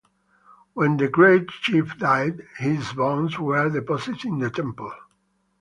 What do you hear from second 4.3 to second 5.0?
the temple.